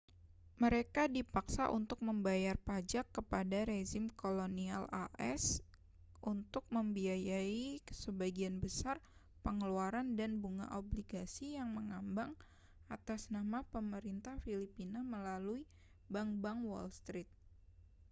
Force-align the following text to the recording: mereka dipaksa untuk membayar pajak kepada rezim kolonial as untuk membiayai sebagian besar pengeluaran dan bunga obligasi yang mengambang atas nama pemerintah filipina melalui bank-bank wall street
mereka 0.63 1.01
dipaksa 1.17 1.63
untuk 1.79 1.99
membayar 2.07 2.55
pajak 2.69 3.05
kepada 3.17 3.57
rezim 3.71 4.05
kolonial 4.21 4.83
as 5.31 5.43
untuk 6.31 6.63
membiayai 6.75 7.67
sebagian 8.03 8.55
besar 8.63 8.97
pengeluaran 9.45 10.07
dan 10.19 10.31
bunga 10.43 10.67
obligasi 10.79 11.47
yang 11.57 11.69
mengambang 11.77 12.31
atas 12.95 13.21
nama 13.35 13.59
pemerintah 13.73 14.35
filipina 14.43 14.99
melalui 15.13 15.63
bank-bank 16.13 16.59
wall 16.69 16.89
street 16.99 17.29